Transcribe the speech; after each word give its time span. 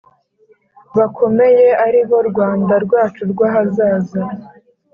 bakomeye 0.97 1.67
aribo 1.85 2.17
Rwanda 2.29 2.73
rwacu 2.85 3.21
rw 3.31 3.39
ahazaza 3.47 4.21